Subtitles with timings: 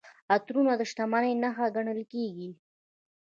[0.33, 2.49] عطرونه د شتمنۍ نښه ګڼل کیږي.